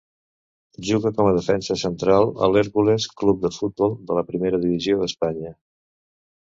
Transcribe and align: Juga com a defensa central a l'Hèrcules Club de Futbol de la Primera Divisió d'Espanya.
Juga 0.87 1.11
com 1.19 1.29
a 1.31 1.33
defensa 1.35 1.77
central 1.81 2.33
a 2.47 2.49
l'Hèrcules 2.55 3.07
Club 3.21 3.45
de 3.47 3.53
Futbol 3.61 3.97
de 4.11 4.21
la 4.21 4.27
Primera 4.33 4.65
Divisió 4.67 5.01
d'Espanya. 5.05 5.57